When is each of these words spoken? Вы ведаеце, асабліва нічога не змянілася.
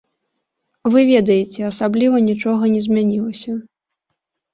Вы 0.93 0.99
ведаеце, 1.09 1.59
асабліва 1.71 2.17
нічога 2.29 2.63
не 2.77 2.81
змянілася. 2.87 3.51